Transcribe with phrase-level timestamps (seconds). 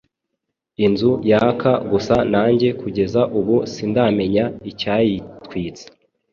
[0.85, 5.83] inzu yaka gusa nanjye kugeza ubu sindamenya icyayitwitse”.